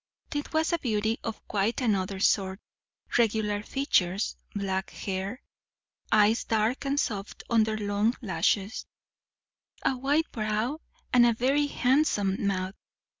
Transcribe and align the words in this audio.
This 0.31 0.45
was 0.51 0.73
a 0.73 0.79
beauty 0.79 1.19
of 1.23 1.47
quite 1.47 1.79
another 1.79 2.19
sort. 2.19 2.59
Regular 3.19 3.61
features, 3.61 4.35
black 4.55 4.89
hair, 4.89 5.43
eyes 6.11 6.43
dark 6.43 6.85
and 6.85 6.99
soft 6.99 7.43
under 7.51 7.77
long 7.77 8.15
lashes, 8.19 8.87
a 9.85 9.95
white 9.95 10.31
brow 10.31 10.79
and 11.13 11.23
a 11.23 11.33
very 11.35 11.67
handsome 11.67 12.47
mouth. 12.47 12.73